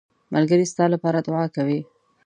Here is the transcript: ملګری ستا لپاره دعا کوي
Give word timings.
ملګری 0.33 0.65
ستا 0.71 0.85
لپاره 0.93 1.19
دعا 1.27 1.45
کوي 1.55 1.79